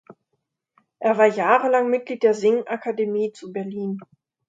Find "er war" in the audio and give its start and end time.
0.97-1.27